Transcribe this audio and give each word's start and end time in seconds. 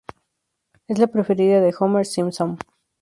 Es 0.87 0.97
la 0.97 1.05
preferida 1.05 1.61
de 1.61 1.75
Homer 1.79 2.07
Simpson. 2.07 2.57